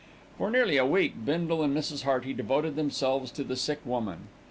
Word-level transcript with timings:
For 0.39 0.49
nearly 0.49 0.77
a 0.77 0.83
week, 0.83 1.23
Bindle 1.25 1.61
and 1.61 1.77
Mrs. 1.77 2.05
Hearty 2.05 2.33
devoted 2.33 2.75
themselves 2.75 3.29
to 3.33 3.43
the 3.43 3.55
sick 3.55 3.81
woman. 3.85 4.29